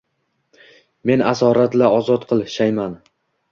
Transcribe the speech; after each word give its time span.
meni 1.09 1.27
asorat-la 1.33 1.91
ozod 1.99 2.27
qil– 2.33 2.45
shayman. 2.57 3.01